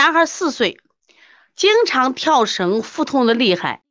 [0.00, 0.80] 男孩四岁，
[1.54, 3.82] 经常跳绳，腹痛的厉害。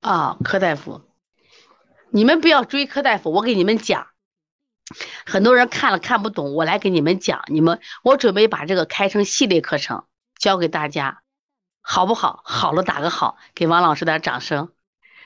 [0.00, 1.00] 啊，柯大夫，
[2.10, 4.08] 你们不要追柯大夫，我给你们讲。
[5.24, 7.42] 很多人看了看不懂，我来给你们讲。
[7.46, 10.04] 你们，我准备把这个开成系列课程，
[10.38, 11.22] 教给大家，
[11.80, 12.42] 好不好？
[12.44, 14.74] 好了，打个好，给王老师点掌声。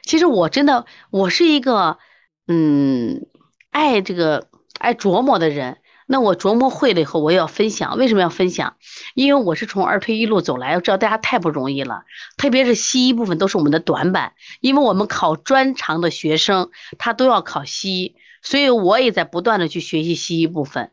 [0.05, 1.99] 其实我真的，我是一个，
[2.47, 3.27] 嗯，
[3.71, 4.49] 爱这个
[4.79, 5.83] 爱琢磨的人。
[6.09, 7.99] 那我琢磨会了以后，我要分享。
[7.99, 8.77] 为什么要分享？
[9.15, 12.05] 因为我是从二推一路走来，我知道大家太不容易了，
[12.37, 20.93] 特别是西医部分都是我们的短板，因为我们考专长的学生他都要考西医，所以我也在不断的去学习西医部分。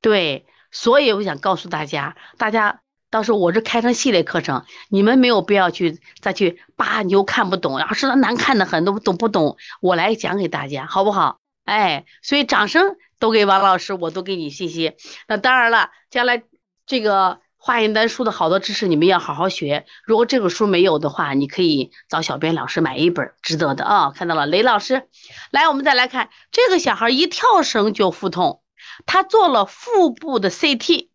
[0.00, 2.80] 对，所以我想告诉大家，大家
[3.10, 9.58] 到时候我这开成系列课程，你们没有必要去再去扒，你又看不懂，然后说难看的很，都懂不懂？
[9.82, 11.40] 我来讲给大家，好不好？
[11.66, 12.96] 哎，所以掌声。
[13.18, 14.96] 都给王老师，我都给你信息。
[15.28, 16.42] 那当然了，将来
[16.86, 19.86] 这个化验单书的好多知识，你们要好好学。
[20.04, 24.10] 如果这个书没有的话，你可以找小编老师买一本，值得的啊！
[24.10, 25.08] 看到了，雷老师，
[25.50, 28.62] 来，我们再来看这个小孩一跳绳就腹痛，
[29.06, 31.08] 他做了腹部的 CT，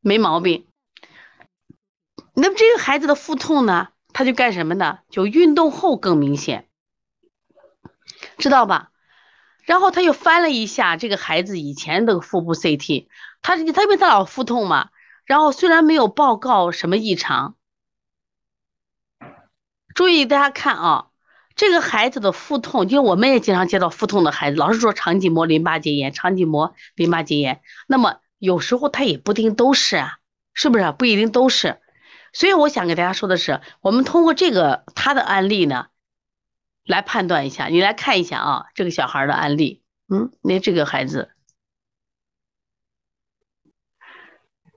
[0.00, 0.66] 没毛病。
[2.34, 4.98] 那么这个孩子的腹痛呢，他就干什么呢？
[5.10, 6.68] 就运动后更明显，
[8.38, 8.90] 知道吧？
[9.64, 13.06] 然后他又翻了一下这个孩子以前的腹部 CT，
[13.42, 14.90] 他他因为他老腹痛嘛，
[15.24, 17.54] 然后虽然没有报告什么异常，
[19.94, 21.06] 注意大家看啊，
[21.54, 30.18] 这个孩子的腹痛，因为我们也经常接到腹痛的孩子，老是说肠系膜淋巴结炎，肠系膜淋巴结炎，那么有时候他也不一定都是啊，
[30.54, 31.78] 是不是不一定都是？
[32.32, 35.86] 所以我想给大家说的是，我们通过这个他的案例呢。
[36.84, 41.30] 来判断一下，你来看一下啊，这个小孩的案例，嗯，那这个孩子，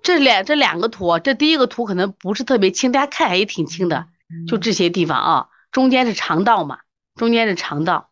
[0.03, 4.09] 这两这两个图，这第一个图可能不是特别清，大家看也挺清的，
[4.47, 6.79] 就这些地方啊，中间是肠道嘛，
[7.15, 8.11] 中间是肠道，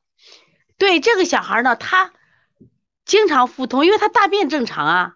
[0.77, 2.11] 对这个小孩呢，他
[3.05, 5.15] 经常腹痛，因为他大便正常啊，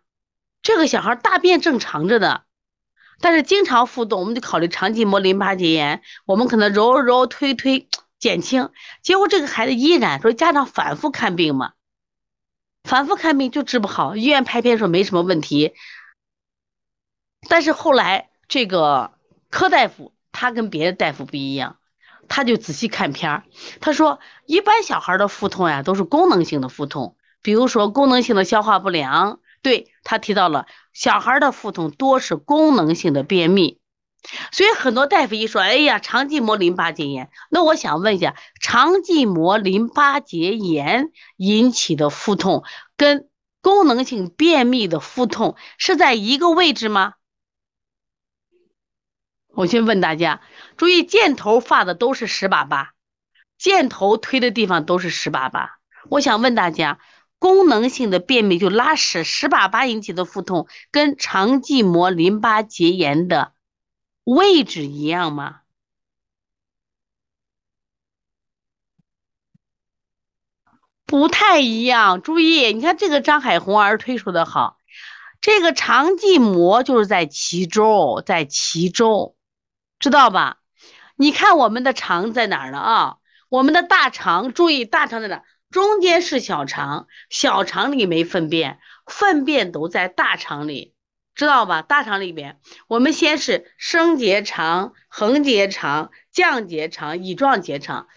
[0.61, 2.41] 这个小孩大便正常着呢，
[3.19, 7.87] 但是经常腹痛，我们就考虑肠系膜淋巴结炎，我们可能揉揉推推。
[8.25, 8.71] 减轻，
[9.03, 11.73] 结果这个孩子依然说家长反复看病嘛，
[12.83, 15.75] 反复看病就治不好，医院拍片说没什么问题，
[17.47, 19.13] 但是后来这个
[19.51, 21.77] 柯大夫他跟别的大夫不一样，
[22.27, 23.43] 他就仔细看片儿，
[23.79, 33.79] 他说一般小孩的腹痛呀都是功能性的腹痛，比如说功能性的消化不良，对他提到了小孩的腹痛多是功能性的便秘。
[34.51, 42.63] 所以很多大夫一说，哎呀，肠系膜淋巴结炎，那我想问一下，肠系膜淋巴结炎引起的腹痛
[42.97, 43.29] 跟
[43.61, 47.13] 功能性便秘的腹痛是在一个位置吗？
[49.53, 50.41] 我先问大家，
[50.75, 52.91] 注意箭头发的都是十把把，
[53.57, 55.77] 箭头推的地方都是十把把。
[56.09, 56.99] 我想问大家，
[57.39, 63.54] 功能性的便秘就拉屎十把把引起的腹痛，跟肠系膜淋巴结炎的？
[64.25, 65.61] 位置一样吗？
[71.05, 72.21] 不太一样。
[72.21, 74.79] 注意，你看这个张海红儿推说的好，
[75.39, 79.35] 这个肠系膜就是在脐周，在脐周，
[79.99, 80.57] 知道吧？
[81.15, 82.79] 你看我们的肠在哪儿呢？
[82.79, 83.17] 啊，
[83.49, 85.43] 我们的大肠，注意大肠在哪？
[85.69, 90.94] 中间是小肠，小肠里没粪便，粪便都在大肠里。
[91.35, 91.81] 知道吧？
[91.81, 98.07] 大肠里边，我们先是升结肠、横结肠、降结肠、乙状结肠。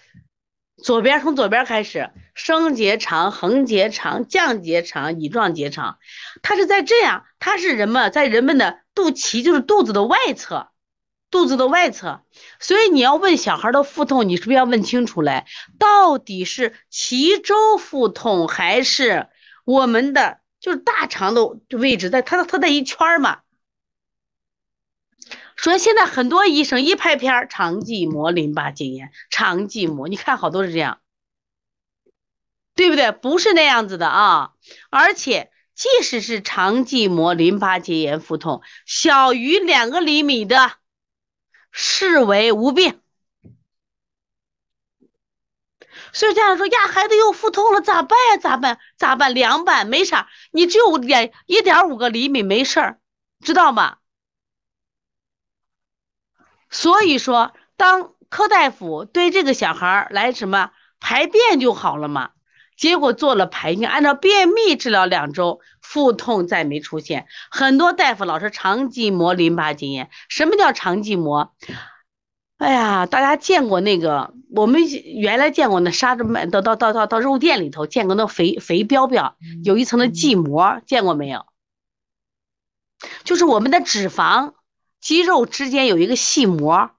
[0.81, 5.99] 左边从左边开始，升结肠、横结肠、降结肠、乙状结肠。
[6.41, 10.69] 它是在这样，它是人们在人们的肚脐，就是肚子的外侧，
[11.33, 12.23] 肚子的外侧。
[12.61, 15.45] 所以你要问小孩的腹痛，你是不是要问清楚嘞？
[15.81, 19.27] 到底是脐周腹痛还是
[19.65, 20.39] 我们的？
[20.61, 23.41] 就是大肠的位置，在它它在一圈儿嘛。
[25.57, 31.01] 所以现在很多医生一拍片儿，肠系膜淋巴结炎，肠系膜，你看好多是这样，
[32.77, 33.11] 对不对？
[33.11, 34.53] 不是那样子的啊！
[34.89, 40.75] 而且即使是肠系膜淋巴结炎腹痛，小于两个厘米的，
[41.73, 43.01] 视为无病。
[46.13, 48.37] 所以家长说呀，孩子又腹痛了，咋办呀？
[48.39, 48.79] 咋办？
[48.97, 49.35] 咋办？
[49.35, 52.99] 凉拌没啥，你只有点一点五个厘米，没事儿，
[53.45, 53.99] 知道吗？
[56.71, 60.71] 所以说，当科大夫对这个小孩来什么
[61.01, 62.31] 排便就好了嘛？
[62.77, 67.27] 结果做了排尿，按照便秘治疗两周，腹痛再没出现。
[67.51, 71.55] 很多大夫老是肠系膜淋巴结炎，什么叫肠系膜？
[72.59, 74.33] 哎呀，大家见过那个？
[74.55, 79.35] 我们原来见过那沙子卖到到到到到肉店里头见过那肥肥膘膘，
[79.65, 81.47] 有一层的系膜，见过没有？
[83.25, 84.55] 就是我们的脂肪、
[85.01, 86.91] 肌肉之间有一个细膜，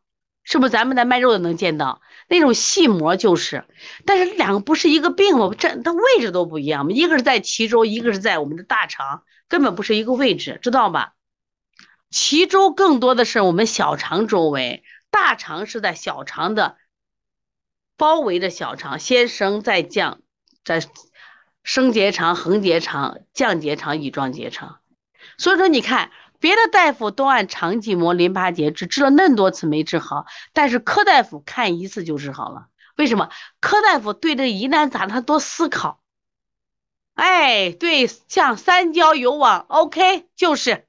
[0.43, 0.69] 是不是？
[0.69, 3.65] 咱们在卖肉的能见到那种细膜，就是。
[4.05, 5.51] 但是两个不是一个病嘛？
[5.57, 11.13] 这它位置都不一样嘛，一个是在脐周，一个是在我们的大肠，根本不是一个位置，知道吧？
[12.11, 14.83] 脐周更多的是我们小肠周围。
[15.11, 16.77] 大肠是在小肠的
[17.99, 20.21] 包围着小肠，先升再降，
[20.63, 20.81] 在
[21.63, 24.79] 升结肠、横结肠、降结肠、乙状结肠。
[25.37, 26.09] 所以说，你看
[26.39, 32.67] 别的大夫都按肠系膜淋巴结治，治了那么多次没治好，但是柯大夫看一次就治好了。
[32.95, 33.29] 为什么？
[33.59, 36.01] 柯大夫对这疑难杂症多思考。
[37.15, 40.87] 哎，对，像三焦有网，OK，就是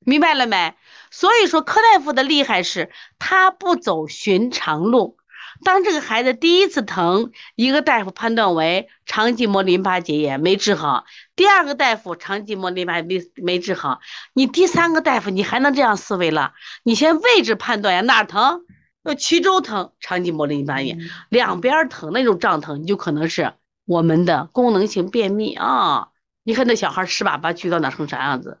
[0.00, 0.74] 明白了没？
[1.10, 5.17] 所以说，柯大夫的厉害是，他不走寻常路。
[5.64, 11.04] 当这个孩子第一次疼，一个大夫判断为肠系膜淋巴结炎没治好，
[11.36, 14.00] 第二个大夫肠系膜淋巴没没治好，
[14.34, 16.52] 你第三个大夫你还能这样思维了？
[16.82, 18.62] 你先位置判断呀，哪疼？
[19.04, 23.54] 要脐周疼，肠系膜淋巴炎，两边疼那种胀疼，你就可能是
[23.86, 26.08] 我们的功能性便秘啊。
[26.44, 28.60] 你看那小孩吃粑粑去到哪成啥样子？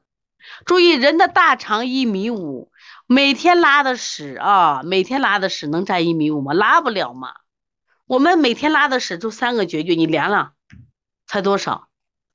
[0.64, 2.70] 注意，人的大肠一米五，
[3.06, 6.52] 每天拉的屎啊，每天拉的屎能占一米五吗？
[6.52, 7.34] 拉不了嘛。
[8.06, 10.52] 我们每天拉的屎就三个绝句，你量量，
[11.26, 11.88] 才多少？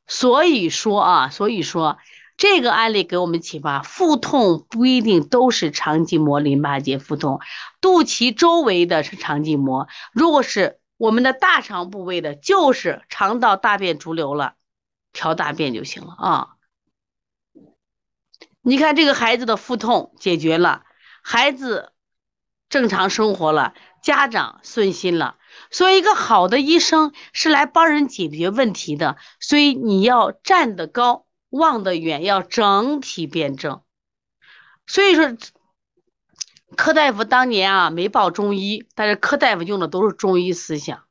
[0.05, 1.97] 所以说啊，所以说
[2.37, 7.39] 这个案例给我们启发：腹痛不一定都是肠系膜淋巴结腹痛，
[7.81, 14.53] 肚脐周围的是肠系膜，如果是我们的大肠部位的，就是肠道大便潴留了，
[15.11, 16.47] 调大便就行了啊。
[18.63, 20.83] 你看这个孩子的腹痛解决了，
[21.21, 21.91] 孩子
[22.69, 25.37] 正常生活了，家长顺心了。
[25.69, 29.17] 所以，一个好的医生是来帮人解决问题的。
[29.41, 33.83] 所以，你要站得高，望得远，要整体辩证。
[34.87, 35.37] 所以说，
[36.77, 41.03] 柯大夫当年啊没报中医，但是柯大夫用的都是中医思想。